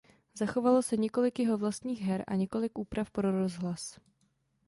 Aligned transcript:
Zachovalo 0.33 0.81
se 0.81 0.97
několik 0.97 1.39
jeho 1.39 1.57
vlastních 1.57 2.01
her 2.01 2.23
a 2.27 2.35
několik 2.35 2.77
úprav 2.77 3.11
pro 3.11 3.31
rozhlas. 3.41 3.99